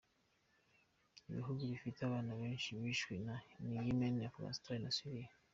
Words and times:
Ibihugu 1.29 1.61
bifite 1.71 1.99
abana 2.07 2.31
benshi 2.41 2.69
bishwe 2.81 3.13
ni 3.65 3.75
Ymen, 3.89 4.15
Afghanistan 4.29 4.77
na 4.83 4.91
Syria. 4.97 5.29